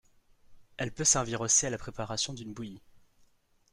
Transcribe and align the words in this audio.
Elle 0.77 0.91
peut 0.95 1.03
servir 1.03 1.41
aussi 1.41 1.67
à 1.67 1.69
la 1.69 1.77
préparation 1.77 2.33
d'une 2.33 2.55
bouillie. 2.55 2.81